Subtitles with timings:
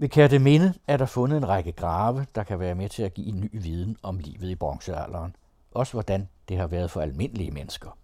[0.00, 3.26] Ved Kærteminde er der fundet en række grave, der kan være med til at give
[3.26, 5.36] en ny viden om livet i bronzealderen.
[5.70, 7.98] Også hvordan det har været for almindelige mennesker.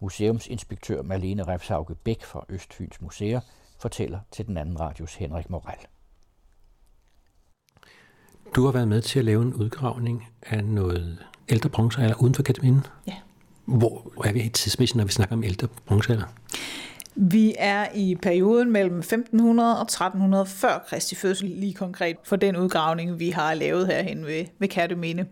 [0.00, 3.40] Museumsinspektør Malene Refshauge Bæk fra Østfyns Museer
[3.78, 5.78] fortæller til den anden radios Henrik Moral.
[8.54, 11.18] Du har været med til at lave en udgravning af noget
[11.48, 12.86] ældre bronzealder uden for Kataminen.
[13.06, 13.16] Ja.
[13.64, 16.26] Hvor er vi tidsmæssigt, når vi snakker om ældre bronzealder?
[17.18, 22.56] Vi er i perioden mellem 1500 og 1300 før Kristi fødsel, lige konkret for den
[22.56, 25.26] udgravning, vi har lavet herhen ved, ved Kærteminde.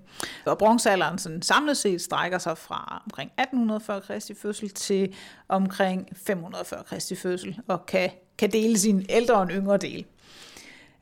[0.47, 5.15] Og bronzealderen sådan samlet set strækker sig fra omkring 1800 før Kristi fødsel til
[5.49, 10.05] omkring 500 før Kristi fødsel, og kan, kan dele sin ældre og en yngre del.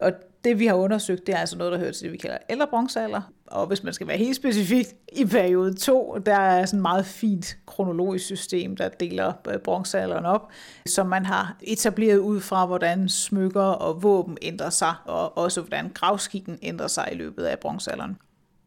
[0.01, 0.13] Og
[0.45, 2.67] det vi har undersøgt, det er altså noget, der hører til det, vi kalder ældre
[2.67, 3.33] bronzealder.
[3.53, 7.07] Og hvis man skal være helt specifikt, i periode 2, der er sådan et meget
[7.07, 10.49] fint kronologisk system, der deler øh, bronzealderen op,
[10.87, 15.91] som man har etableret ud fra, hvordan smykker og våben ændrer sig, og også hvordan
[15.95, 18.17] gravskikken ændrer sig i løbet af bronzealderen.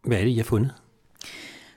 [0.03, 0.73] Hvad er det, I har fundet?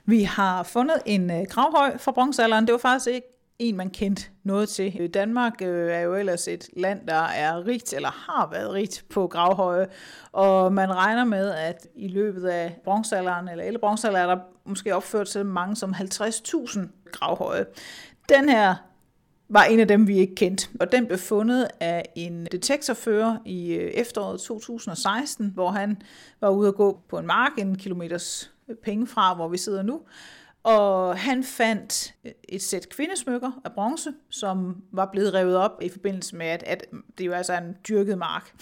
[0.05, 2.65] Vi har fundet en øh, gravhøj fra bronzealderen.
[2.65, 4.97] Det var faktisk ikke en, man kendte noget til.
[4.99, 9.05] Øh, Danmark øh, er jo ellers et land, der er rigt, eller har været rigt
[9.09, 9.87] på gravhøje,
[10.31, 14.95] og man regner med, at i løbet af bronzealderen, eller alle bronzealderen, er der måske
[14.95, 16.79] opført så mange som 50.000
[17.11, 17.65] gravhøje.
[18.29, 18.75] Den her
[19.49, 20.67] var en af dem, vi ikke kendte.
[20.79, 26.01] Og den blev fundet af en detektorfører i øh, efteråret 2016, hvor han
[26.41, 29.83] var ude at gå på en mark en kilometers øh, penge fra, hvor vi sidder
[29.83, 30.01] nu.
[30.63, 32.15] Og han fandt
[32.49, 36.85] et sæt kvindesmykker af bronze, som var blevet revet op i forbindelse med, at, at
[37.17, 38.53] det jo altså er en dyrket mark.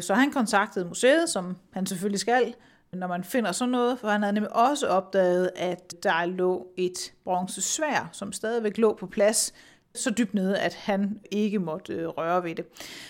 [0.00, 2.54] Så han kontaktede museet, som han selvfølgelig skal,
[2.92, 7.12] når man finder sådan noget, for han havde nemlig også opdaget, at der lå et
[7.24, 9.52] bronzesvær, som stadigvæk lå på plads,
[9.94, 12.66] så dybt nede, at han ikke måtte øh, røre ved det.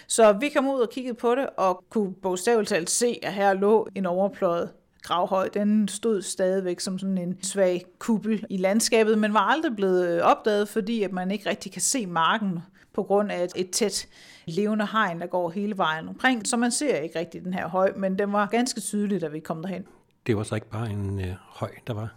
[0.06, 3.52] Så vi kom ud og kiggede på det, og kunne bogstaveligt talt se, at her
[3.52, 4.70] lå en overpløjet
[5.03, 10.09] gravhøj, den stod stadigvæk som sådan en svag kuppel i landskabet, men var aldrig blevet
[10.09, 12.59] øh, opdaget, fordi at man ikke rigtig kan se marken
[12.95, 14.08] på grund af et tæt
[14.47, 17.92] levende hegn, der går hele vejen omkring, så man ser ikke rigtig den her høj,
[17.97, 19.85] men den var ganske tydelig, da vi kom derhen.
[20.27, 22.14] Det var så ikke bare en øh, høj, der var?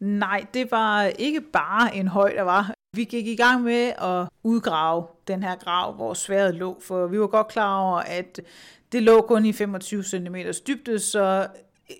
[0.00, 2.74] Nej, det var ikke bare en høj, der var.
[2.96, 7.20] Vi gik i gang med at udgrave den her grav, hvor sværet lå, for vi
[7.20, 8.40] var godt klar over, at
[8.92, 11.46] det lå kun i 25 cm dybde, så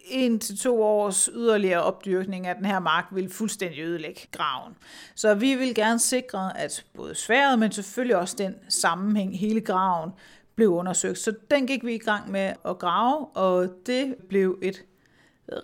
[0.09, 4.77] en til to års yderligere opdyrkning af den her mark vil fuldstændig ødelægge graven.
[5.15, 10.11] Så vi vil gerne sikre, at både sværet, men selvfølgelig også den sammenhæng, hele graven,
[10.55, 11.19] blev undersøgt.
[11.19, 14.85] Så den gik vi i gang med at grave, og det blev et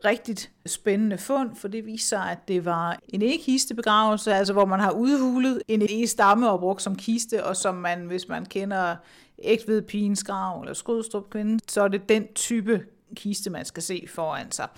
[0.05, 4.81] rigtig spændende fund, for det viser sig, at det var en ikke-kistebegravelse, altså hvor man
[4.81, 8.97] har udhulet en e-stamme og brugt som kiste, og som man, hvis man kender
[9.43, 11.35] ægtved pigens grav eller skrydstrup
[11.69, 12.87] så er det den type
[13.17, 14.69] kiste, man skal se foran sig.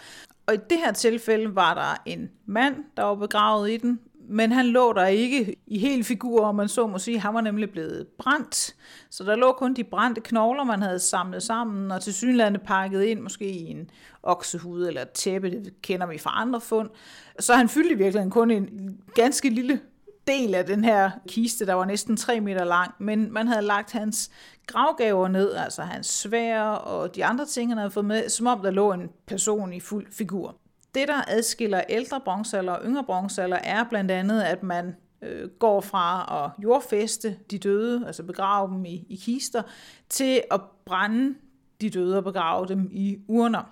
[0.47, 4.53] Og i det her tilfælde var der en mand, der var begravet i den, men
[4.53, 7.71] han lå der ikke i hele figur, og man så må sige, han var nemlig
[7.71, 8.75] blevet brændt.
[9.11, 13.03] Så der lå kun de brændte knogler, man havde samlet sammen, og til synlande pakket
[13.03, 13.91] ind, måske i en
[14.23, 16.91] oksehud eller et tæppe, det kender vi fra andre fund.
[17.39, 19.81] Så han fyldte i virkeligheden kun en ganske lille
[20.27, 23.93] del af den her kiste, der var næsten 3 meter lang, men man havde lagt
[23.93, 24.31] hans
[24.67, 28.61] gravgaver ned, altså hans svær og de andre ting, han havde fået med, som om
[28.61, 30.57] der lå en person i fuld figur.
[30.95, 35.81] Det, der adskiller ældre bronzealder og yngre bronzealder, er blandt andet, at man øh, går
[35.81, 39.63] fra at jordfeste de døde, altså begrave dem i, i kister,
[40.09, 41.35] til at brænde
[41.81, 43.63] de døde og begrave dem i urner.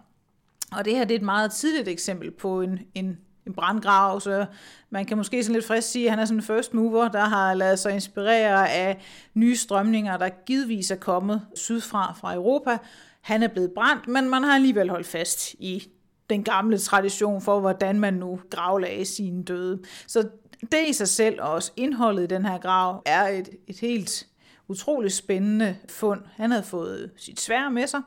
[0.72, 4.46] Og det her det er et meget tidligt eksempel på en, en en brandgrav, så
[4.90, 7.24] man kan måske sådan lidt frisk sige, at han er sådan en first mover, der
[7.24, 8.98] har lavet sig inspirere af
[9.34, 12.78] nye strømninger, der givetvis er kommet sydfra fra Europa.
[13.20, 15.88] Han er blevet brændt, men man har alligevel holdt fast i
[16.30, 19.82] den gamle tradition for, hvordan man nu gravlagde sine døde.
[20.06, 20.28] Så
[20.72, 24.26] det i sig selv, og også indholdet i den her grav, er et, et helt
[24.68, 26.20] utroligt spændende fund.
[26.36, 28.00] Han havde fået sit svær med sig,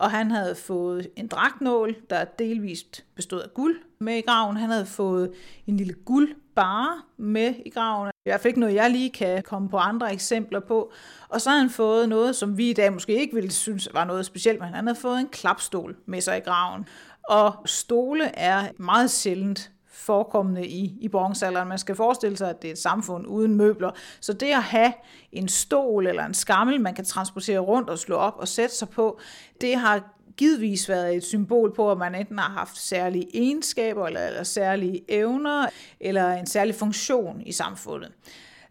[0.00, 4.56] og han havde fået en dragtnål, der delvist bestod af guld med i graven.
[4.56, 5.32] Han havde fået
[5.66, 8.08] en lille guldbare med i graven.
[8.08, 10.92] I hvert fald ikke noget, jeg lige kan komme på andre eksempler på.
[11.28, 14.04] Og så havde han fået noget, som vi i dag måske ikke ville synes var
[14.04, 16.84] noget specielt, men han havde fået en klapstol med sig i graven.
[17.28, 21.68] Og stole er meget sjældent forekommende i, i bronzealderen.
[21.68, 23.90] Man skal forestille sig, at det er et samfund uden møbler.
[24.20, 24.92] Så det at have
[25.32, 28.88] en stol eller en skammel, man kan transportere rundt og slå op og sætte sig
[28.88, 29.20] på,
[29.60, 34.26] det har givetvis været et symbol på, at man enten har haft særlige egenskaber eller,
[34.26, 35.66] eller særlige evner
[36.00, 38.12] eller en særlig funktion i samfundet.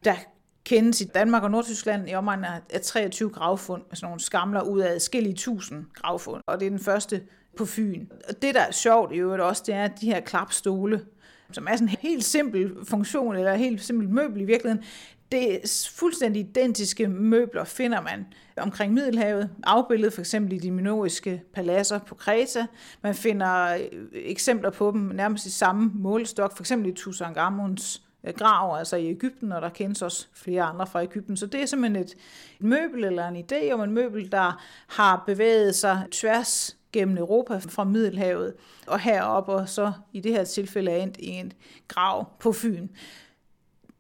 [0.04, 0.16] Der
[0.64, 4.80] kendes i Danmark og Nordtyskland i omegnen af 23 gravfund, med sådan nogle skamler ud
[4.80, 7.22] af adskillige tusind gravfund, og det er den første
[7.60, 8.06] på Fyn.
[8.30, 11.06] Og det, der er sjovt i øvrigt også, det er, at de her klapstole,
[11.52, 14.84] som er sådan en helt simpel funktion, eller helt simpel møbel i virkeligheden,
[15.32, 18.26] det er fuldstændig identiske møbler finder man
[18.58, 22.66] omkring Middelhavet, afbildet for eksempel i de minoiske paladser på Kreta.
[23.02, 28.34] Man finder øh, eksempler på dem nærmest i samme målestok, for eksempel i Tutankhamuns øh,
[28.34, 31.38] grav, altså i Ægypten, og der kendes også flere andre fra Ægypten.
[31.38, 32.12] Så det er simpelthen et,
[32.60, 37.58] et møbel eller en idé om en møbel, der har bevæget sig tværs gennem Europa
[37.70, 38.54] fra Middelhavet
[38.88, 41.54] og herop, og så i det her tilfælde er endt i en
[41.88, 42.88] grav på Fyn.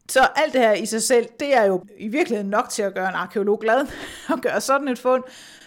[0.09, 2.93] Så alt det her i sig selv, det er jo i virkeligheden nok til at
[2.93, 3.87] gøre en arkeolog glad
[4.33, 5.23] at gøre sådan et fund.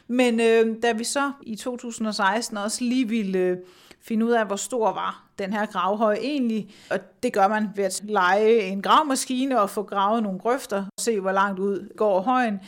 [0.09, 3.57] Men øh, da vi så i 2016 også lige ville øh,
[4.01, 7.85] finde ud af, hvor stor var den her gravhøj egentlig, og det gør man ved
[7.85, 12.21] at lege en gravmaskine og få gravet nogle grøfter, og se hvor langt ud går
[12.21, 12.61] højen,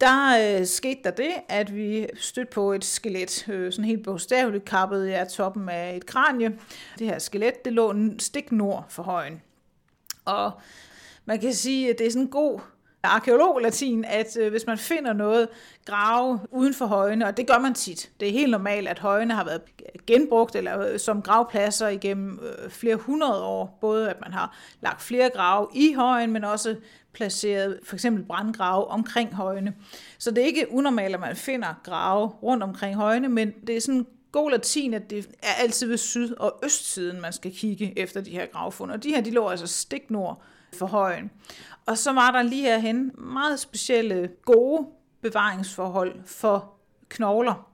[0.00, 4.64] der øh, skete der det, at vi stødte på et skelet, øh, sådan helt bogstaveligt
[4.64, 6.58] kappet af toppen af et kranie.
[6.98, 9.42] Det her skelet, det lå stik nord for højen.
[10.24, 10.52] Og
[11.24, 12.60] man kan sige, at det er sådan en god
[13.08, 15.48] arkeolog-latin, at øh, hvis man finder noget
[15.84, 19.34] grave uden for højene, og det gør man tit, det er helt normalt, at højene
[19.34, 19.60] har været
[20.06, 25.02] genbrugt eller øh, som gravpladser igennem øh, flere hundrede år, både at man har lagt
[25.02, 26.76] flere grave i højen, men også
[27.12, 29.74] placeret for eksempel brandgrave omkring højene.
[30.18, 33.80] Så det er ikke unormalt, at man finder grave rundt omkring højene, men det er
[33.80, 38.20] sådan god latin, at det er altid ved syd- og østsiden, man skal kigge efter
[38.20, 38.90] de her gravfund.
[38.90, 41.30] Og de her, de lå altså stik nord for højen.
[41.86, 44.86] Og så var der lige herhen meget specielle gode
[45.22, 46.72] bevaringsforhold for
[47.08, 47.70] knogler.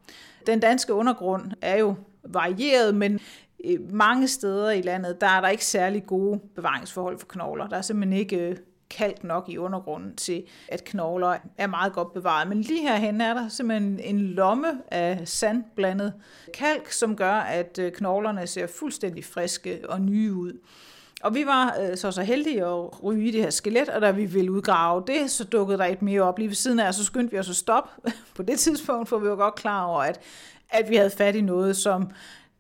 [0.47, 1.95] Den danske undergrund er jo
[2.25, 3.21] varieret, men
[3.65, 7.67] øh, mange steder i landet, der er der ikke særlig gode bevaringsforhold for knogler.
[7.67, 8.57] Der er simpelthen ikke øh,
[8.91, 12.49] kalk nok i undergrunden til, at knogler er meget godt bevaret.
[12.49, 16.13] Men lige herhen er der simpelthen en lomme af sandblandet
[16.55, 20.53] kalk, som gør, at øh, knoglerne ser fuldstændig friske og nye ud.
[21.25, 24.25] Og vi var øh, så så heldige at ryge det her skelet, og da vi
[24.25, 27.05] ville udgrave det, så dukkede der et mere op lige ved siden af, og så
[27.05, 30.21] skyndte vi os at stoppe på det tidspunkt, for vi var godt klar over, at,
[30.71, 32.11] at vi havde fat i noget, som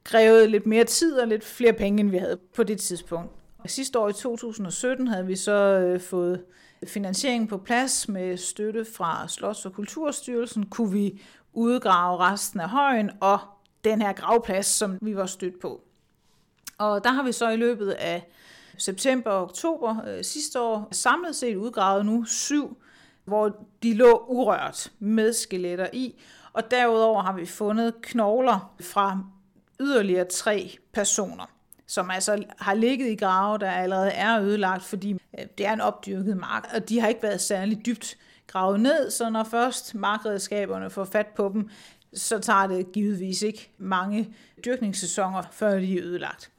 [0.05, 3.31] krævede lidt mere tid og lidt flere penge, end vi havde på det tidspunkt.
[3.66, 6.44] Sidste år i 2017 havde vi så øh, fået
[6.87, 11.22] finansieringen på plads med støtte fra Slots- og Kulturstyrelsen, kunne vi
[11.52, 13.38] udgrave resten af højen og
[13.84, 15.81] den her gravplads, som vi var stødt på.
[16.78, 18.31] Og der har vi så i løbet af
[18.79, 22.76] september og oktober øh, sidste år samlet set udgravet nu syv,
[23.25, 26.15] hvor de lå urørt med skeletter i.
[26.53, 29.19] Og derudover har vi fundet knogler fra
[29.81, 31.55] yderligere tre personer
[31.87, 35.81] som altså har ligget i grave, der allerede er ødelagt, fordi øh, det er en
[35.81, 38.17] opdyrket mark, og de har ikke været særlig dybt
[38.47, 41.69] gravet ned, så når først markredskaberne får fat på dem,
[42.15, 44.35] så tager det givetvis ikke mange
[44.65, 46.50] dyrkningssæsoner, før de er ødelagt.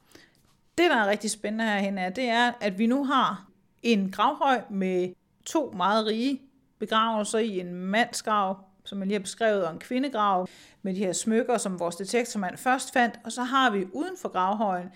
[0.78, 3.46] Det, der er rigtig spændende herhen er, det er, at vi nu har
[3.82, 5.14] en gravhøj med
[5.44, 6.40] to meget rige
[6.78, 10.48] begravelser i en mandsgrav, som jeg lige har beskrevet, og en kvindegrav
[10.82, 13.20] med de her smykker, som vores detektormand først fandt.
[13.24, 14.88] Og så har vi uden for gravhøjen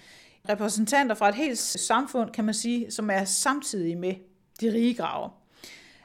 [0.48, 4.14] repræsentanter fra et helt samfund, kan man sige, som er samtidig med
[4.60, 5.30] de rige grave.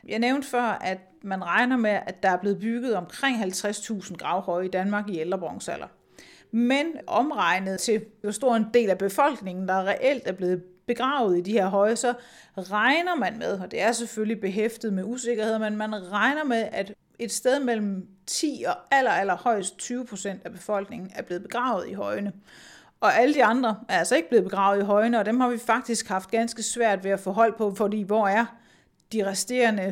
[0.07, 4.65] Jeg nævnte før, at man regner med, at der er blevet bygget omkring 50.000 gravhøje
[4.65, 5.87] i Danmark i ældre bronzealder.
[6.55, 11.41] Men omregnet til, hvor stor en del af befolkningen, der reelt er blevet begravet i
[11.41, 12.13] de her høje, så
[12.57, 16.93] regner man med, og det er selvfølgelig behæftet med usikkerhed, men man regner med, at
[17.19, 21.87] et sted mellem 10 og aller, aller højst 20 procent af befolkningen er blevet begravet
[21.87, 22.31] i højene.
[22.99, 25.57] Og alle de andre er altså ikke blevet begravet i højene, og dem har vi
[25.57, 28.45] faktisk haft ganske svært ved at få hold på, fordi hvor er
[29.15, 29.89] de resterende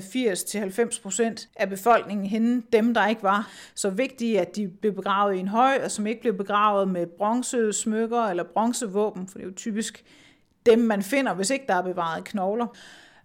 [1.42, 5.39] 80-90% af befolkningen henne, dem der ikke var så vigtige, at de blev begravet i
[5.39, 9.56] en høj, og som ikke blev begravet med bronzesmykker eller bronzevåben, for det er jo
[9.56, 10.03] typisk
[10.65, 12.68] dem, man finder, hvis ikke der er bevaret knogler.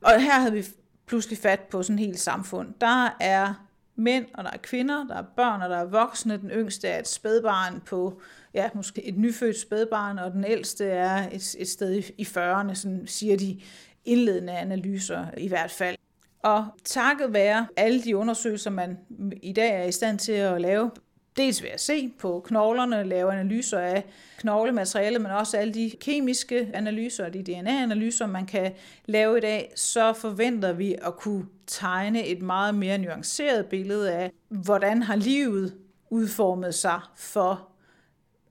[0.00, 0.64] Og her havde vi
[1.06, 2.74] pludselig fat på sådan et helt samfund.
[2.80, 3.54] Der er
[3.96, 6.36] mænd, og der er kvinder, der er børn, og der er voksne.
[6.36, 8.20] Den yngste er et spædbarn på,
[8.54, 12.74] ja, måske et nyfødt spædbarn, og den ældste er et, et sted i, i 40'erne,
[12.74, 13.60] sådan siger de
[14.04, 15.96] indledende analyser i hvert fald.
[16.42, 18.98] Og takket være alle de undersøgelser, man
[19.42, 20.90] i dag er i stand til at lave,
[21.36, 24.04] dels ved at se på knoglerne, lave analyser af
[24.38, 28.72] knoglematerialet, men også alle de kemiske analyser og de DNA-analyser, man kan
[29.06, 34.32] lave i dag, så forventer vi at kunne tegne et meget mere nuanceret billede af,
[34.48, 35.74] hvordan har livet
[36.10, 37.68] udformet sig for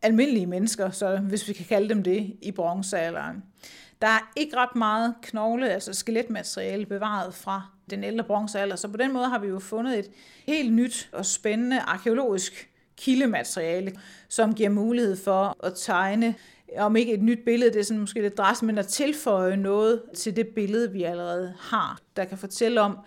[0.01, 3.43] almindelige mennesker, så hvis vi kan kalde dem det, i bronzealderen.
[4.01, 8.75] Der er ikke ret meget knogle, altså skeletmateriale bevaret fra den ældre bronzealder.
[8.75, 10.09] Så på den måde har vi jo fundet et
[10.47, 13.95] helt nyt og spændende arkeologisk kildemateriale,
[14.29, 16.35] som giver mulighed for at tegne
[16.77, 20.01] om ikke et nyt billede, det er sådan måske lidt dræs, men at tilføje noget
[20.15, 22.97] til det billede, vi allerede har, der kan fortælle om,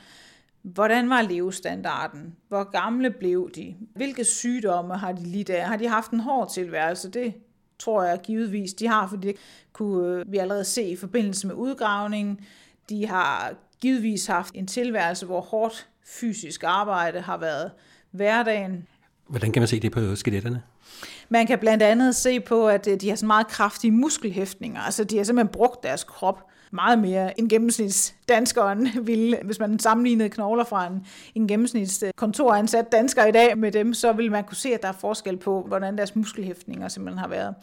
[0.63, 2.37] hvordan var levestandarden?
[2.49, 3.77] Hvor gamle blev de?
[3.95, 5.67] Hvilke sygdomme har de lidt af?
[5.67, 7.11] Har de haft en hård tilværelse?
[7.11, 7.35] Det
[7.81, 9.37] tror jeg givetvis, de har, fordi det
[9.73, 12.41] kunne vi allerede se i forbindelse med udgravningen.
[12.89, 17.71] De har givetvis haft en tilværelse, hvor hårdt fysisk arbejde har været
[18.11, 18.87] hverdagen.
[19.29, 20.63] Hvordan kan man se det på skeletterne?
[21.29, 24.81] Man kan blandt andet se på, at øh, de har så meget kraftige muskelhæftninger.
[24.81, 29.39] Altså, de har simpelthen brugt deres krop meget mere end gennemsnitsdanskeren ville.
[29.45, 34.13] Hvis man sammenlignede knogler fra en, en gennemsnits kontoransat dansker i dag med dem, så
[34.13, 37.55] vil man kunne se, at der er forskel på, hvordan deres muskelhæftninger simpelthen har været.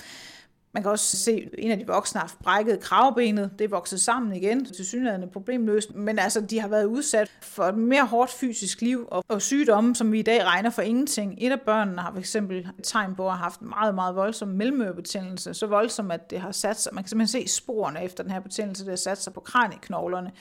[0.77, 3.51] Man kan også se, at en af de voksne har brækket kravbenet.
[3.59, 4.65] Det er vokset sammen igen.
[4.65, 5.95] Til synligheden problemløst.
[5.95, 9.95] Men altså, de har været udsat for et mere hårdt fysisk liv og, og sygdomme,
[9.95, 11.35] som vi i dag regner for ingenting.
[11.37, 12.35] Et af børnene har fx
[12.83, 15.53] tegn på at have haft meget, meget voldsom mellemørebetændelse.
[15.53, 16.93] Så voldsom, at det har sat sig.
[16.93, 20.31] Man kan simpelthen se sporene efter den her betændelse, der har sat sig på kranieknoglerne.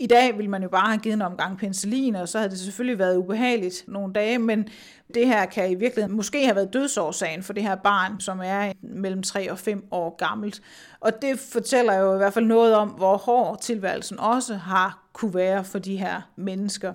[0.00, 2.58] I dag ville man jo bare have givet en omgang penicillin, og så havde det
[2.58, 4.68] selvfølgelig været ubehageligt nogle dage, men
[5.14, 8.72] det her kan i virkeligheden måske have været dødsårsagen for det her barn, som er
[8.82, 10.62] mellem 3 og 5 år gammelt.
[11.00, 15.34] Og det fortæller jo i hvert fald noget om, hvor hård tilværelsen også har kunne
[15.34, 16.94] være for de her mennesker.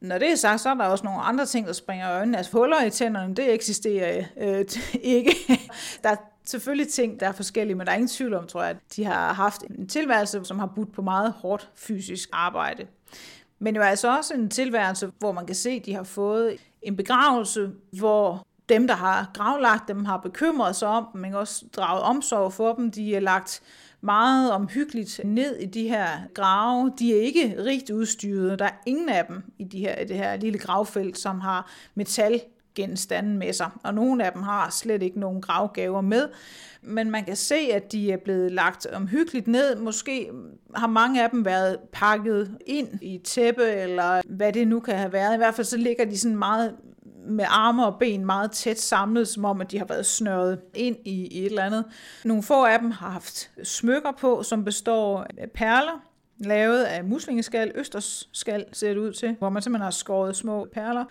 [0.00, 2.36] Når det er sagt, så er der også nogle andre ting, der springer i øjnene.
[2.36, 4.64] Altså huller i tænderne, det eksisterer øh,
[5.02, 5.36] ikke.
[6.02, 6.14] der
[6.44, 9.04] selvfølgelig ting, der er forskellige, men der er ingen tvivl om, tror jeg, at de
[9.04, 12.86] har haft en tilværelse, som har budt på meget hårdt fysisk arbejde.
[13.58, 16.96] Men jo altså også en tilværelse, hvor man kan se, at de har fået en
[16.96, 22.02] begravelse, hvor dem, der har gravlagt dem, har bekymret sig om dem, men også draget
[22.02, 22.90] omsorg for dem.
[22.90, 23.62] De er lagt
[24.00, 26.92] meget omhyggeligt ned i de her grave.
[26.98, 28.58] De er ikke rigt udstyret.
[28.58, 31.70] Der er ingen af dem i, de her, i det her lille gravfelt, som har
[31.94, 32.40] metal
[32.74, 36.28] genstande med sig, og nogle af dem har slet ikke nogen gravgaver med,
[36.82, 39.76] men man kan se, at de er blevet lagt omhyggeligt ned.
[39.76, 40.30] Måske
[40.74, 45.12] har mange af dem været pakket ind i tæppe, eller hvad det nu kan have
[45.12, 45.34] været.
[45.34, 46.76] I hvert fald så ligger de sådan meget
[47.26, 50.96] med arme og ben meget tæt samlet, som om at de har været snørret ind
[51.04, 51.84] i, et eller andet.
[52.24, 56.02] Nogle få af dem har haft smykker på, som består af perler,
[56.38, 61.04] lavet af muslingeskal, østersskal ser det ud til, hvor man simpelthen har skåret små perler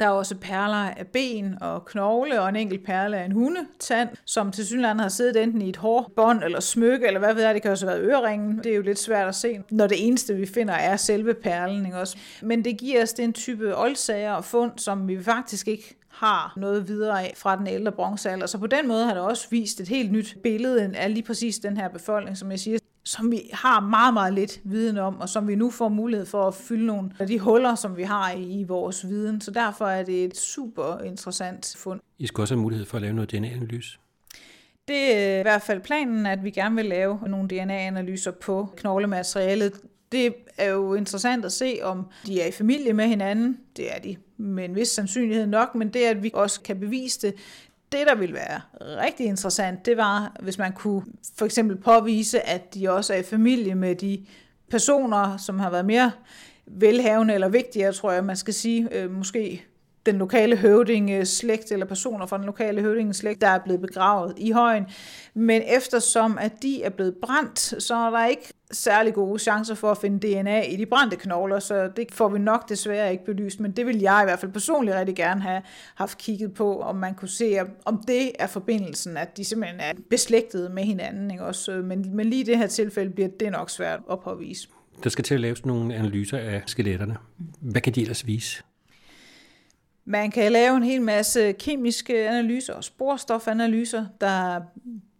[0.00, 4.08] der er også perler af ben og knogle, og en enkelt perle af en hundetand,
[4.24, 7.54] som til synligheden har siddet enten i et hårbånd eller smykke, eller hvad ved jeg,
[7.54, 8.58] det kan også have været øreringen.
[8.58, 11.86] Det er jo lidt svært at se, når det eneste, vi finder, er selve perlen.
[11.86, 12.16] Ikke også?
[12.42, 16.88] Men det giver os den type oldsager og fund, som vi faktisk ikke har noget
[16.88, 18.46] videre af fra den ældre bronzealder.
[18.46, 21.58] Så på den måde har det også vist et helt nyt billede af lige præcis
[21.58, 22.78] den her befolkning, som jeg siger,
[23.12, 26.48] som vi har meget, meget lidt viden om, og som vi nu får mulighed for
[26.48, 29.40] at fylde nogle af de huller, som vi har i vores viden.
[29.40, 32.00] Så derfor er det et super interessant fund.
[32.18, 33.98] I skal også have mulighed for at lave noget DNA-analyse.
[34.88, 39.72] Det er i hvert fald planen, at vi gerne vil lave nogle DNA-analyser på knoglematerialet.
[40.12, 43.58] Det er jo interessant at se, om de er i familie med hinanden.
[43.76, 47.26] Det er de med en vis sandsynlighed nok, men det at vi også kan bevise
[47.26, 47.34] det,
[47.92, 51.02] det, der ville være rigtig interessant, det var, hvis man kunne
[51.38, 54.26] for eksempel påvise, at de også er i familie med de
[54.70, 56.10] personer, som har været mere
[56.66, 59.64] velhavende eller vigtigere, tror jeg, man skal sige, øh, måske
[60.06, 64.86] den lokale høvdingeslægt eller personer fra den lokale høvdingeslægt, der er blevet begravet i højen.
[65.34, 69.90] Men eftersom at de er blevet brændt, så er der ikke særlig gode chancer for
[69.90, 73.60] at finde DNA i de brændte knogler, så det får vi nok desværre ikke belyst,
[73.60, 75.62] men det vil jeg i hvert fald personligt rigtig gerne have
[75.94, 79.92] haft kigget på, om man kunne se, om det er forbindelsen, at de simpelthen er
[80.10, 81.30] beslægtede med hinanden.
[81.30, 81.44] Ikke?
[81.44, 84.68] Også, men, men lige i det her tilfælde bliver det nok svært at påvise.
[85.04, 87.16] Der skal til at laves nogle analyser af skeletterne.
[87.60, 88.62] Hvad kan de ellers vise?
[90.04, 94.60] Man kan lave en hel masse kemiske analyser og sporstofanalyser, der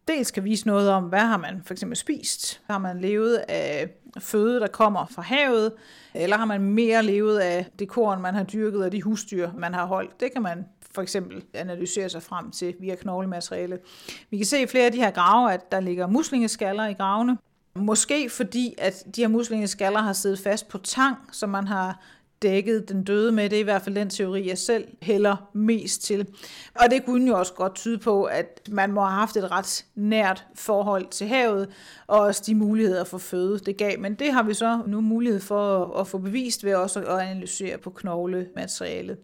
[0.08, 2.60] dels kan vise noget om, hvad har man for eksempel spist.
[2.70, 5.72] Har man levet af føde, der kommer fra havet,
[6.14, 9.74] eller har man mere levet af det korn, man har dyrket, og de husdyr, man
[9.74, 10.20] har holdt.
[10.20, 13.78] Det kan man for eksempel analysere sig frem til via knoglemateriale.
[14.30, 17.38] Vi kan se i flere af de her grave, at der ligger muslingeskaller i gravene.
[17.76, 22.00] Måske fordi, at de her muslingeskaller har siddet fast på tang, så man har
[22.42, 23.50] dækket den døde med.
[23.50, 26.26] Det er i hvert fald den teori, jeg selv hælder mest til.
[26.74, 29.84] Og det kunne jo også godt tyde på, at man må have haft et ret
[29.94, 31.68] nært forhold til havet,
[32.06, 34.00] og også de muligheder for føde, det gav.
[34.00, 37.78] Men det har vi så nu mulighed for at få bevist ved også at analysere
[37.78, 39.16] på knoglematerialet.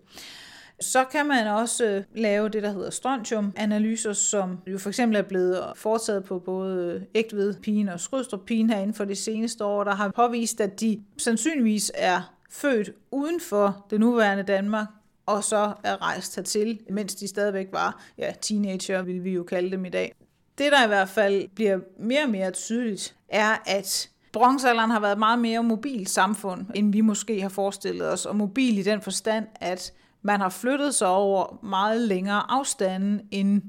[0.81, 5.23] Så kan man også øh, lave det, der hedder strontium-analyser, som jo for eksempel er
[5.23, 9.85] blevet foretaget på både ægtved pigen og skrydstrup pigen her inden for de seneste år,
[9.85, 14.87] der har påvist, at de sandsynligvis er født uden for det nuværende Danmark,
[15.27, 19.71] og så er rejst hertil, mens de stadigvæk var ja, teenager, vil vi jo kalde
[19.71, 20.15] dem i dag.
[20.59, 25.13] Det, der i hvert fald bliver mere og mere tydeligt, er, at bronzealderen har været
[25.13, 28.27] et meget mere mobilt samfund, end vi måske har forestillet os.
[28.27, 33.63] Og mobil i den forstand, at man har flyttet sig over meget længere afstande, end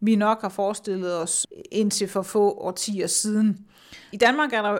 [0.00, 3.66] vi nok har forestillet os indtil for få årtier siden.
[4.12, 4.78] I Danmark er der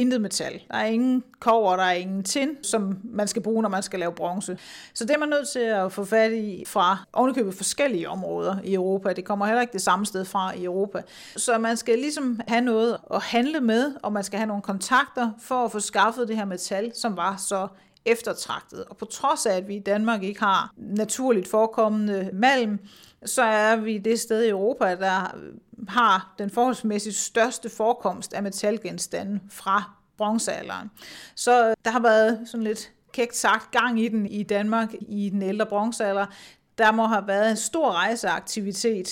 [0.00, 0.62] intet metal.
[0.70, 3.98] Der er ingen kover, der er ingen tin, som man skal bruge, når man skal
[4.00, 4.58] lave bronze.
[4.94, 8.74] Så det er man nødt til at få fat i fra ovenikøbet forskellige områder i
[8.74, 9.12] Europa.
[9.12, 11.02] Det kommer heller ikke det samme sted fra i Europa.
[11.36, 15.30] Så man skal ligesom have noget at handle med, og man skal have nogle kontakter
[15.40, 17.68] for at få skaffet det her metal, som var så
[18.10, 18.84] eftertragtet.
[18.84, 22.78] Og på trods af, at vi i Danmark ikke har naturligt forekommende malm,
[23.24, 25.34] så er vi det sted i Europa, der
[25.88, 30.90] har den forholdsmæssigt største forekomst af metalgenstande fra bronzealderen.
[31.34, 35.42] Så der har været sådan lidt kægt sagt gang i den i Danmark i den
[35.42, 36.26] ældre bronzealder.
[36.78, 39.08] Der må have været en stor rejseaktivitet.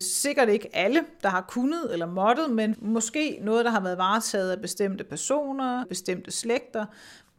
[0.00, 4.50] Sikkert ikke alle, der har kunnet eller måttet, men måske noget, der har været varetaget
[4.50, 6.86] af bestemte personer, bestemte slægter,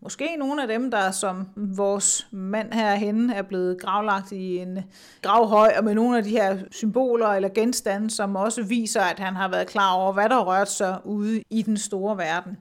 [0.01, 4.79] Måske nogle af dem, der som vores mand herhenne er blevet gravlagt i en
[5.21, 9.35] gravhøj, og med nogle af de her symboler eller genstande, som også viser, at han
[9.35, 12.57] har været klar over, hvad der rørt sig ude i den store verden.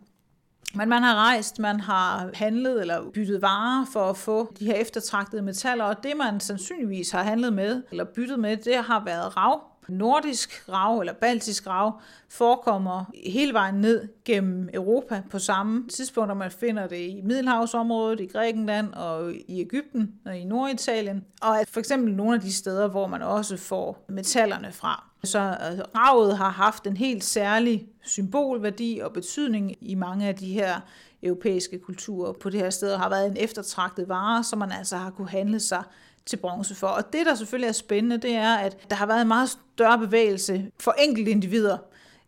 [0.75, 4.75] Men man har rejst, man har handlet eller byttet varer for at få de her
[4.75, 9.37] eftertragtede metaller, og det man sandsynligvis har handlet med eller byttet med, det har været
[9.37, 16.31] rav, nordisk grav eller baltisk grav forekommer hele vejen ned gennem Europa på samme tidspunkt,
[16.31, 21.57] og man finder det i Middelhavsområdet, i Grækenland og i Ægypten og i Norditalien, og
[21.69, 25.05] for eksempel nogle af de steder, hvor man også får metallerne fra.
[25.25, 30.53] Så øh, ravet har haft en helt særlig symbolværdi og betydning i mange af de
[30.53, 30.81] her
[31.23, 35.11] europæiske kulturer på det her sted, har været en eftertragtet vare, som man altså har
[35.11, 35.83] kunne handle sig
[36.29, 36.87] til bronze for.
[36.87, 39.99] Og det, der selvfølgelig er spændende, det er, at der har været en meget større
[39.99, 41.79] bevægelse for enkelte individer,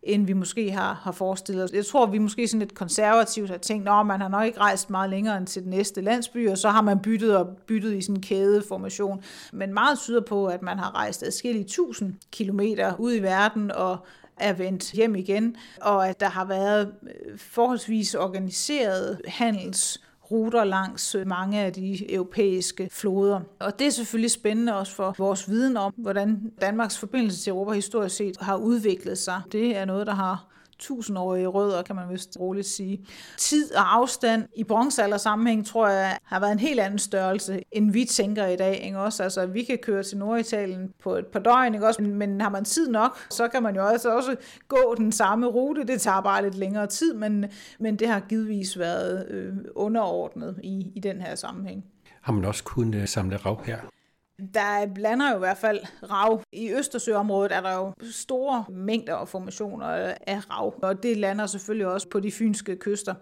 [0.02, 1.72] end vi måske har, har forestillet os.
[1.72, 4.90] Jeg tror, vi måske sådan lidt konservativt har tænkt, at man har nok ikke rejst
[4.90, 8.00] meget længere end til den næste landsby, og så har man byttet og byttet i
[8.00, 9.22] sådan en kædeformation.
[9.52, 14.06] Men meget tyder på, at man har rejst adskillige tusind kilometer ud i verden og
[14.36, 21.14] er vendt hjem igen, og at der har været øh, forholdsvis organiseret handels ruter langs
[21.14, 23.40] øh, mange af de europæiske floder.
[23.58, 27.72] Og det er selvfølgelig spændende også for vores viden om, hvordan Danmarks forbindelse til Europa
[27.72, 29.42] historisk set har udviklet sig.
[29.52, 30.46] Det er noget, der har
[30.80, 33.06] tusindårige rødder, kan man vist roligt sige.
[33.36, 37.92] Tid og afstand i bronzealder sammenhæng, tror jeg, har været en helt anden størrelse, end
[37.92, 38.80] vi tænker i dag.
[38.84, 38.98] Ikke?
[38.98, 41.86] Også, altså, vi kan køre til Norditalien på et par døgn, ikke?
[41.86, 44.36] Også, men har man tid nok, så kan man jo altså også
[44.68, 45.84] gå den samme rute.
[45.84, 47.44] Det tager bare lidt længere tid, men,
[47.80, 51.84] men det har givetvis været øh, underordnet i, i den her sammenhæng.
[52.20, 53.78] Har man også kunnet øh, samle rav her?
[54.54, 56.42] Der blander jo i hvert fald rav.
[56.52, 59.86] I Østersøområdet er der jo store mængder og formationer
[60.26, 63.14] af rav, og det lander selvfølgelig også på de fynske kyster.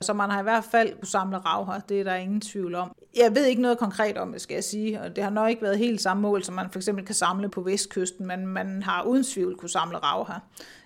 [0.00, 2.74] Så man har i hvert fald kunne samle rav her, det er der ingen tvivl
[2.74, 2.92] om.
[3.16, 5.62] Jeg ved ikke noget konkret om det, skal jeg sige, og det har nok ikke
[5.62, 9.02] været helt samme mål, som man for eksempel kan samle på vestkysten, men man har
[9.02, 10.38] uden tvivl kunne samle rav her.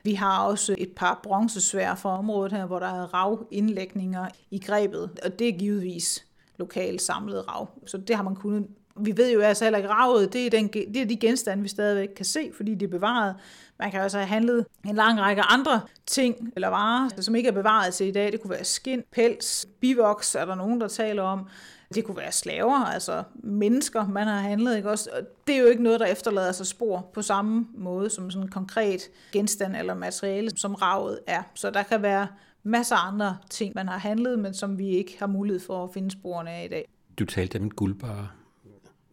[0.05, 5.11] Vi har også et par bronzesvær fra området her, hvor der er ravindlægninger i grebet,
[5.25, 7.69] og det er givetvis lokalt samlet rav.
[7.87, 8.67] Så det har man kunnet
[9.01, 11.69] vi ved jo altså heller ikke, ravet, det er, den, det er de genstande, vi
[11.69, 13.35] stadigvæk kan se, fordi de er bevaret.
[13.79, 17.53] Man kan også have handlet en lang række andre ting eller varer, som ikke er
[17.53, 18.33] bevaret til i dag.
[18.33, 21.49] Det kunne være skin, pels, bivoks, er der nogen, der taler om.
[21.95, 24.77] Det kunne være slaver, altså mennesker, man har handlet.
[24.77, 24.91] Ikke?
[24.91, 25.11] Også,
[25.47, 28.51] det er jo ikke noget, der efterlader sig spor på samme måde som sådan en
[28.51, 31.43] konkret genstand eller materiale, som ravet er.
[31.55, 32.27] Så der kan være
[32.63, 35.91] masser af andre ting, man har handlet, men som vi ikke har mulighed for at
[35.95, 36.89] finde sporene af i dag.
[37.19, 38.35] Du talte om en guldbar.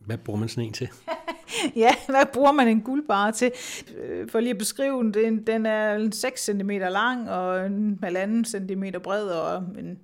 [0.06, 0.90] Hvad bruger man sådan en til?
[1.84, 3.52] ja, hvad bruger man en guldbar til?
[3.98, 8.46] Øh, for lige at beskrive den, den, den er 6 cm lang og en halvanden
[8.46, 10.00] cm bred og en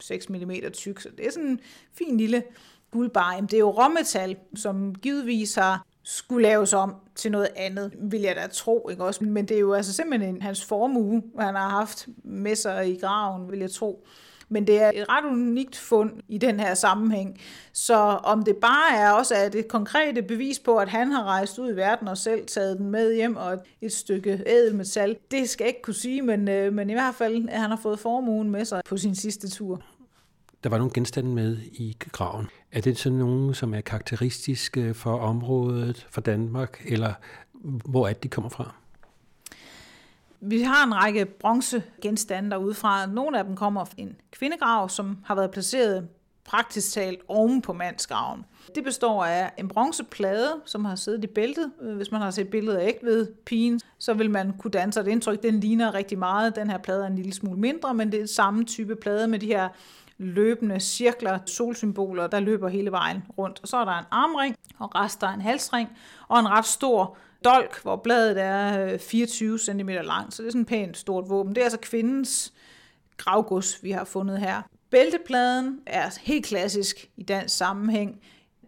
[0.00, 1.60] 6 mm tyk, så det er sådan en
[1.92, 2.42] fin lille
[2.90, 3.40] guldbar.
[3.40, 8.36] Det er jo råmetal, som givetvis har skulle laves om til noget andet, vil jeg
[8.36, 8.88] da tro.
[8.90, 9.24] Ikke også?
[9.24, 13.50] Men det er jo altså simpelthen hans formue, han har haft med sig i graven,
[13.50, 14.06] vil jeg tro.
[14.54, 17.40] Men det er et ret unikt fund i den her sammenhæng.
[17.72, 21.58] Så om det bare er også er det konkrete bevis på, at han har rejst
[21.58, 25.64] ud i verden og selv taget den med hjem og et stykke ædelmetal, det skal
[25.64, 28.50] jeg ikke kunne sige, men, øh, men i hvert fald, at han har fået formuen
[28.50, 29.82] med sig på sin sidste tur.
[30.64, 32.46] Der var nogle genstande med i graven.
[32.72, 37.12] Er det sådan nogle, som er karakteristiske for området, for Danmark, eller
[37.62, 38.74] hvor er det, de kommer fra?
[40.46, 43.06] Vi har en række bronzegenstande derudefra.
[43.06, 46.08] Nogle af dem kommer fra en kvindegrav, som har været placeret
[46.44, 48.44] praktisk talt oven på mandsgraven.
[48.74, 51.72] Det består af en bronzeplade, som har siddet i bæltet.
[51.82, 55.08] Øh, hvis man har set billedet af ved pigen, så vil man kunne danse et
[55.08, 55.42] indtryk.
[55.42, 56.56] Den ligner rigtig meget.
[56.56, 59.38] Den her plade er en lille smule mindre, men det er samme type plade med
[59.38, 59.68] de her
[60.18, 63.58] løbende cirkler, solsymboler, der løber hele vejen rundt.
[63.62, 65.88] Og så er der en armring, og rester en halsring,
[66.28, 70.60] og en ret stor dolk, hvor bladet er 24 cm langt, så det er sådan
[70.60, 71.54] et pænt stort våben.
[71.54, 72.52] Det er altså kvindens
[73.16, 74.62] gravgods, vi har fundet her.
[74.94, 78.20] Bæltepladen er helt klassisk i dansk sammenhæng.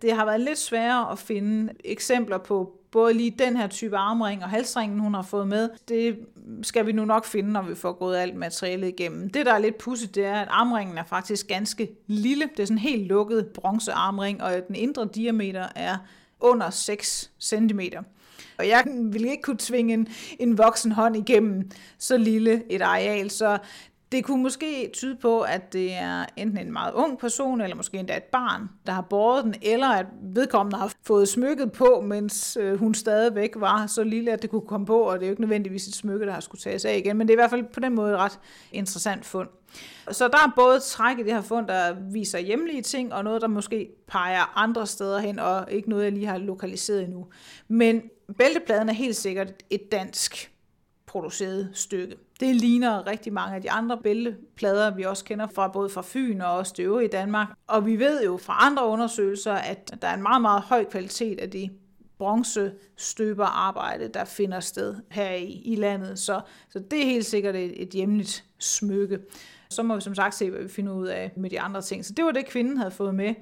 [0.02, 4.42] Det har været lidt sværere at finde eksempler på både lige den her type armring
[4.42, 5.68] og halsringen, hun har fået med.
[5.88, 6.18] Det
[6.62, 9.30] skal vi nu nok finde, når vi får gået alt materialet igennem.
[9.30, 12.48] Det, der er lidt pudsigt, det er, at armringen er faktisk ganske lille.
[12.56, 15.96] Det er sådan en helt lukket bronzearmring, og den indre diameter er
[16.40, 17.80] under 6 cm.
[18.58, 20.08] Og jeg ville ikke kunne tvinge en,
[20.38, 23.58] en voksen hånd igennem så lille et areal, så
[24.12, 27.98] det kunne måske tyde på, at det er enten en meget ung person, eller måske
[27.98, 32.58] endda et barn, der har båret den, eller at vedkommende har fået smykket på, mens
[32.60, 35.32] øh, hun stadigvæk var så lille, at det kunne komme på, og det er jo
[35.32, 37.50] ikke nødvendigvis et smykke, der har skulle tages af igen, men det er i hvert
[37.50, 38.38] fald på den måde et ret
[38.72, 39.48] interessant fund.
[40.10, 43.42] Så der er både træk i det her fund, der viser hjemlige ting, og noget,
[43.42, 47.26] der måske peger andre steder hen, og ikke noget, jeg lige har lokaliseret endnu.
[47.68, 48.02] Men
[48.38, 50.52] bæltepladen er helt sikkert et dansk
[51.06, 52.16] produceret stykke.
[52.40, 56.40] Det ligner rigtig mange af de andre bælteplader, vi også kender fra både fra Fyn
[56.40, 57.48] og også det øvrige Danmark.
[57.66, 61.40] Og vi ved jo fra andre undersøgelser, at der er en meget, meget høj kvalitet
[61.40, 61.70] af de
[62.18, 66.18] bronzestøberarbejde, der finder sted her i, i landet.
[66.18, 69.18] Så, så det er helt sikkert et, et hjemligt smykke.
[69.70, 72.04] Så må vi som sagt se, hvad vi finder ud af med de andre ting.
[72.04, 73.34] Så det var det, kvinden havde fået med.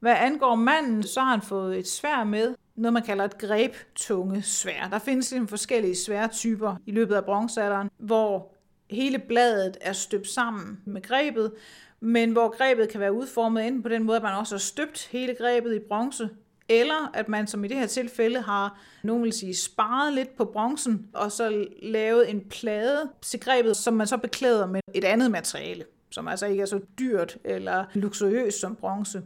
[0.00, 4.42] Hvad angår manden, så har han fået et svær med, noget man kalder et grebtunge
[4.42, 4.88] svær.
[4.90, 8.54] Der findes nogle forskellige sværtyper i løbet af bronzealderen, hvor
[8.90, 11.52] hele bladet er støbt sammen med grebet,
[12.00, 15.06] men hvor grebet kan være udformet enten på den måde, at man også har støbt
[15.06, 16.28] hele grebet i bronze,
[16.68, 20.44] eller at man som i det her tilfælde har, nogen vil sige, sparet lidt på
[20.44, 25.30] bronzen, og så lavet en plade til grebet, som man så beklæder med et andet
[25.30, 29.22] materiale, som altså ikke er så dyrt eller luksuriøst som bronze.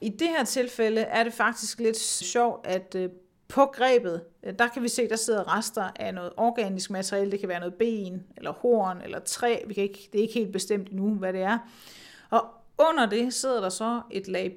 [0.00, 3.10] I det her tilfælde er det faktisk lidt sjovt, at øh,
[3.48, 7.30] på grebet, øh, der kan vi se, der sidder rester af noget organisk materiale.
[7.30, 9.56] Det kan være noget ben, eller horn, eller træ.
[9.66, 11.58] Vi kan ikke, det er ikke helt bestemt endnu, hvad det er.
[12.30, 12.44] Og
[12.78, 14.56] under det sidder der så et lag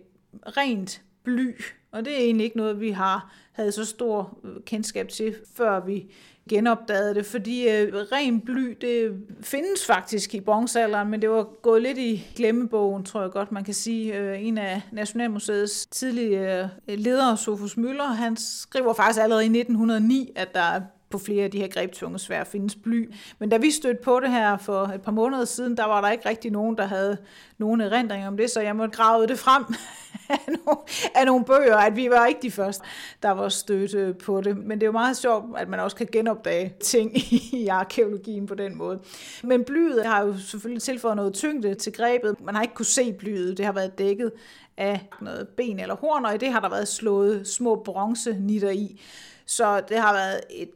[0.58, 1.62] rent bly.
[1.92, 5.80] Og det er egentlig ikke noget, vi har havde så stor øh, kendskab til, før
[5.80, 6.12] vi
[6.50, 11.82] genopdagede det, fordi øh, ren bly, det findes faktisk i bronzealderen, men det var gået
[11.82, 14.18] lidt i glemmebogen, tror jeg godt, man kan sige.
[14.18, 20.32] Øh, en af Nationalmuseets tidlige øh, ledere, Sofus Møller, han skriver faktisk allerede i 1909,
[20.36, 20.82] at der
[21.14, 23.14] på flere af de her grebtunge svær findes bly.
[23.40, 26.10] Men da vi stødte på det her for et par måneder siden, der var der
[26.10, 27.18] ikke rigtig nogen, der havde
[27.58, 29.64] nogen erindring om det, så jeg måtte grave det frem
[30.30, 30.80] af, nogle,
[31.16, 32.84] af nogle bøger, at vi var ikke de første,
[33.24, 34.58] der var stødt på det.
[34.58, 37.18] Men det er jo meget sjovt, at man også kan genopdage ting
[37.62, 39.00] i arkeologien på den måde.
[39.44, 42.42] Men blyet har jo selvfølgelig tilføjet noget tyngde til grebet.
[42.42, 44.32] Man har ikke kunne se blyet, det har været dækket
[44.78, 49.02] af noget ben eller horn, og i det har der været slået små bronzenitter i.
[49.46, 50.70] Så det har været et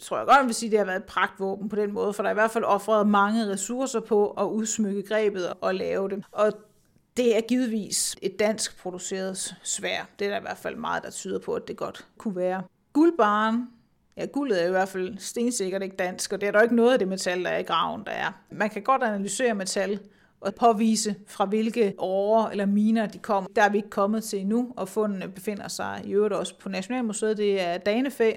[0.00, 2.22] tror jeg godt, vil sige, at det har været et pragtvåben på den måde, for
[2.22, 6.24] der er i hvert fald offret mange ressourcer på at udsmykke grebet og lave det.
[6.32, 6.52] Og
[7.16, 10.08] det er givetvis et dansk produceret svær.
[10.18, 12.62] Det er der i hvert fald meget, der tyder på, at det godt kunne være.
[12.92, 13.68] Guldbaren,
[14.16, 16.92] ja, guldet er i hvert fald stensikkert ikke dansk, og det er der ikke noget
[16.92, 18.32] af det metal, der er i graven, der er.
[18.50, 20.00] Man kan godt analysere metal
[20.40, 23.46] og påvise, fra hvilke årer eller miner de kom.
[23.56, 26.68] Der er vi ikke kommet til endnu, og fundene befinder sig i øvrigt også på
[26.68, 27.36] Nationalmuseet.
[27.36, 28.32] Det er Danefæ,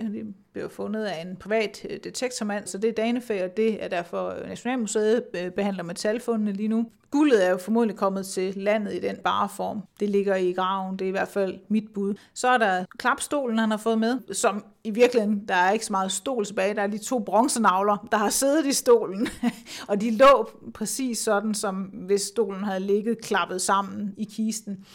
[0.50, 3.87] det blev fundet af en privat øh, detektormand, så det er Danefæ, og det er
[3.87, 6.85] derfor øh, Nationalmuseet øh, behandler metalfundene lige nu.
[7.11, 9.81] Guldet er jo formodentlig kommet til landet i den bareform.
[9.99, 12.13] Det ligger i graven, det er i hvert fald mit bud.
[12.33, 15.93] Så er der klapstolen, han har fået med, som i virkeligheden, der er ikke så
[15.93, 16.75] meget stol tilbage.
[16.75, 19.27] Der er de to bronzenavler, der har siddet i stolen,
[19.89, 24.85] og de lå præcis sådan, som hvis stolen havde ligget klappet sammen i kisten.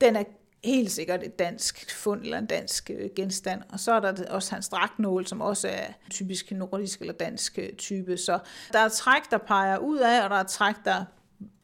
[0.00, 0.24] Den er
[0.64, 3.62] helt sikkert et dansk fund eller en dansk øh, genstand.
[3.72, 7.72] Og så er der også hans dragtnål, som også er typisk nordisk eller dansk øh,
[7.72, 8.16] type.
[8.16, 8.38] Så
[8.72, 11.04] der er træk, der peger ud af, og der er træk, der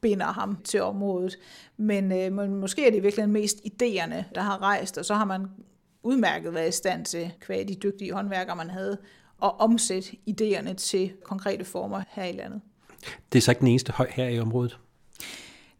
[0.00, 1.36] binder ham til området.
[1.76, 5.24] Men, øh, men måske er det virkelig mest idéerne, der har rejst, og så har
[5.24, 5.46] man
[6.02, 8.98] udmærket været i stand til, hver de dygtige håndværkere, man havde,
[9.42, 12.60] at omsætte idéerne til konkrete former her i landet.
[13.32, 14.78] Det er så ikke den eneste høj her i området?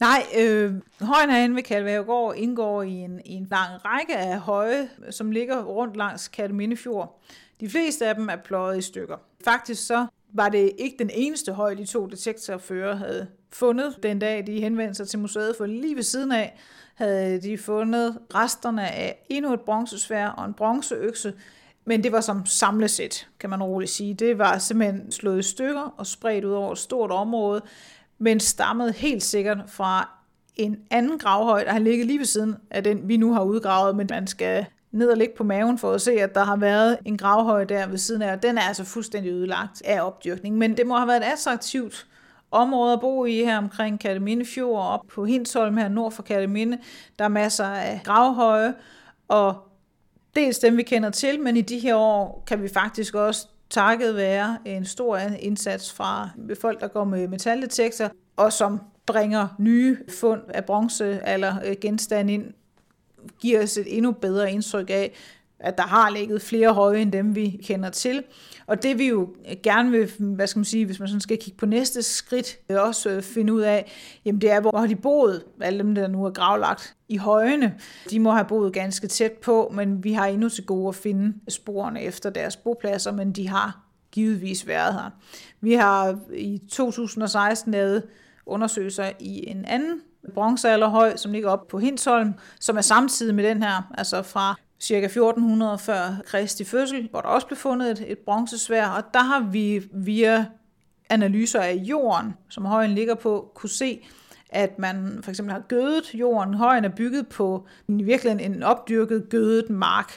[0.00, 4.88] Nej, øh, højen herinde ved Kalværegård indgår i en, i en lang række af høje,
[5.10, 7.20] som ligger rundt langs Kalmindefjord.
[7.60, 9.16] De fleste af dem er pløjet i stykker.
[9.44, 14.46] Faktisk så var det ikke den eneste høj, de to detektorfører havde fundet den dag,
[14.46, 16.58] de henvendte sig til museet, for lige ved siden af
[16.94, 21.34] havde de fundet resterne af endnu et bronzesvær og en bronzeøkse,
[21.84, 24.14] men det var som samlesæt, kan man roligt sige.
[24.14, 27.62] Det var simpelthen slået i stykker og spredt ud over et stort område,
[28.20, 30.10] men stammede helt sikkert fra
[30.56, 33.96] en anden gravhøj, der har ligget lige ved siden af den, vi nu har udgravet,
[33.96, 36.98] men man skal ned og ligge på maven for at se, at der har været
[37.04, 40.58] en gravhøj der ved siden af, og den er altså fuldstændig ødelagt af opdyrkning.
[40.58, 42.06] Men det må have været et attraktivt
[42.50, 46.22] område at bo i her omkring Katteminde Fjord og op på Hinsholm her nord for
[46.22, 46.78] Katteminde.
[47.18, 48.74] Der er masser af gravhøje,
[49.28, 49.54] og
[50.34, 54.16] dels dem vi kender til, men i de her år kan vi faktisk også takket
[54.16, 56.30] være en stor indsats fra
[56.60, 62.52] folk, der går med metaldetektor, og som bringer nye fund af bronze eller genstande ind,
[63.40, 65.12] giver os et endnu bedre indtryk af,
[65.60, 68.22] at der har ligget flere høje end dem, vi kender til.
[68.66, 69.28] Og det vi jo
[69.62, 72.76] gerne vil, hvad skal man sige, hvis man sådan skal kigge på næste skridt, øh,
[72.80, 73.92] også øh, finde ud af,
[74.24, 77.74] jamen det er, hvor har de boet, alle dem, der nu er gravlagt i højene.
[78.10, 81.34] De må have boet ganske tæt på, men vi har endnu til gode at finde
[81.48, 83.80] sporene efter deres bopladser, men de har
[84.12, 85.10] givetvis været her.
[85.60, 88.02] Vi har i 2016 lavet
[88.46, 90.00] undersøgelser i en anden
[90.34, 95.06] bronzealderhøj, som ligger op på Hinsholm, som er samtidig med den her, altså fra cirka
[95.06, 99.40] 1400 før Kristi fødsel, hvor der også blev fundet et, et bronzesvær, og der har
[99.40, 100.46] vi via
[101.10, 104.06] analyser af jorden, som højen ligger på, kunne se,
[104.52, 106.54] at man for eksempel har gødet jorden.
[106.54, 110.12] Højen er bygget på i virkeligheden en opdyrket gødet mark.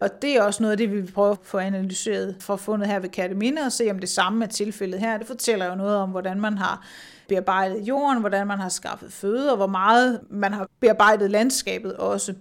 [0.00, 2.88] Og det er også noget af det, vi vil prøve at få analyseret for fundet
[2.88, 5.18] her ved Kateminde og se om det samme er tilfældet her.
[5.18, 6.86] Det fortæller jo noget om, hvordan man har
[7.28, 12.34] bearbejdet jorden, hvordan man har skaffet føde, og hvor meget man har bearbejdet landskabet også.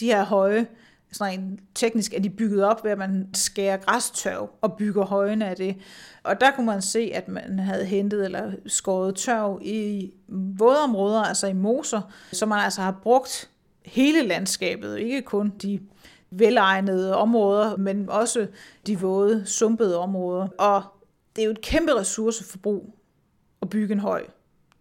[0.00, 0.66] De her høje
[1.12, 5.46] sådan en teknisk er de bygget op ved, at man skærer græstørv og bygger højene
[5.46, 5.76] af det.
[6.22, 11.46] Og der kunne man se, at man havde hentet eller skåret tørv i vådområder, altså
[11.46, 12.00] i moser,
[12.32, 13.50] så man altså har brugt
[13.84, 15.80] hele landskabet, ikke kun de
[16.30, 18.46] velegnede områder, men også
[18.86, 20.48] de våde, sumpede områder.
[20.58, 20.82] Og
[21.36, 22.94] det er jo et kæmpe ressourceforbrug
[23.62, 24.26] at bygge en høj.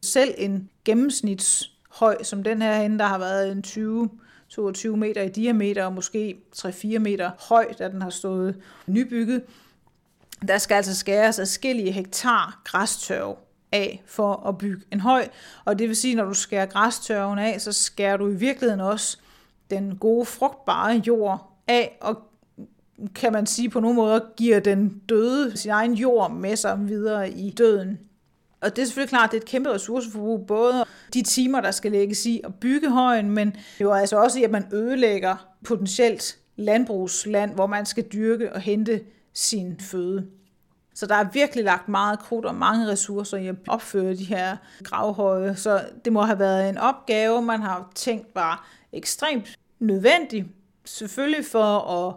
[0.02, 4.10] Selv en gennemsnitshøj, som den her hen, der har været en 20
[4.50, 8.56] 22 meter i diameter og måske 3-4 meter høj, da den har stået
[8.88, 9.44] nybygget.
[10.48, 13.38] Der skal altså skæres adskillige hektar græstørv
[13.72, 15.28] af for at bygge en høj.
[15.66, 19.18] Og det vil sige, når du skærer græstørven af, så skærer du i virkeligheden også
[19.70, 22.18] den gode, frugtbare jord af, og
[23.16, 27.30] kan man sige på nogle måder, giver den døde sin egen jord med sig videre
[27.30, 28.00] i døden.
[28.62, 31.72] Og det er selvfølgelig klart, at det er et kæmpe ressourceforbrug, både de timer, der
[31.72, 36.38] skal lægges i at bygge højen, men jo altså også i, at man ødelægger potentielt
[36.56, 39.02] landbrugsland, hvor man skal dyrke og hente
[39.34, 40.28] sin føde.
[40.94, 44.58] Så der er virkelig lagt meget krudt og mange ressourcer i at opføre de her
[44.84, 45.56] gravhøje.
[45.56, 50.46] Så det må have været en opgave, man har tænkt var ekstremt nødvendig.
[50.86, 52.16] Selvfølgelig for at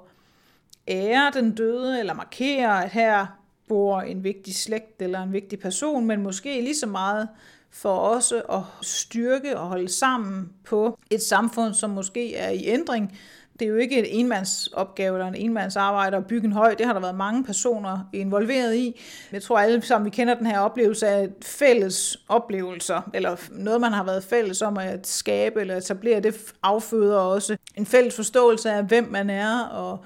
[0.89, 3.27] ære den døde, eller markere, at her
[3.69, 7.29] bor en vigtig slægt eller en vigtig person, men måske lige så meget
[7.71, 13.19] for også at styrke og holde sammen på et samfund, som måske er i ændring.
[13.59, 16.75] Det er jo ikke en enmandsopgave eller en enmandsarbejde at bygge en høj.
[16.75, 19.01] Det har der været mange personer involveret i.
[19.33, 23.93] Jeg tror alle sammen, vi kender den her oplevelse af fælles oplevelser, eller noget, man
[23.93, 26.21] har været fælles om at skabe eller etablere.
[26.21, 30.05] Det afføder også en fælles forståelse af, hvem man er, og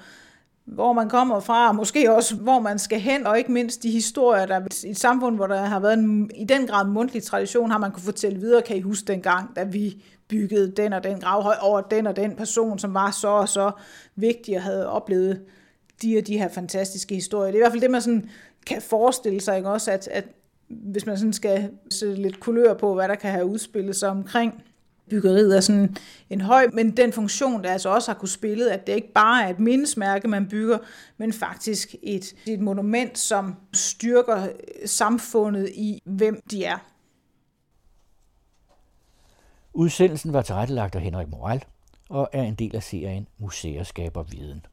[0.67, 3.91] hvor man kommer fra, og måske også hvor man skal hen, og ikke mindst de
[3.91, 7.71] historier, der i et samfund, hvor der har været en, i den grad mundtlig tradition,
[7.71, 11.19] har man kunne fortælle videre, kan I huske dengang, da vi byggede den og den
[11.19, 13.71] gravhøj over den og den person, som var så og så
[14.15, 15.41] vigtig og havde oplevet
[16.01, 17.51] de og de her fantastiske historier.
[17.51, 18.29] Det er i hvert fald det, man sådan
[18.65, 19.69] kan forestille sig, ikke?
[19.69, 20.25] også at, at
[20.67, 24.63] hvis man sådan skal sætte lidt kulør på, hvad der kan have udspillet sig omkring
[25.09, 25.95] byggeriet er sådan
[26.29, 29.43] en høj, men den funktion, der altså også har kunne spille, at det ikke bare
[29.43, 30.77] er et mindesmærke, man bygger,
[31.17, 34.49] men faktisk et, et monument, som styrker øh,
[34.85, 36.77] samfundet i, hvem de er.
[39.73, 41.63] Udsendelsen var tilrettelagt af Henrik Moral
[42.09, 44.65] og er en del af serien Museer skaber viden.